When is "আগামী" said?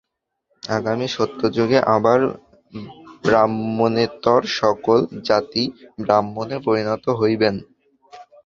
0.63-1.07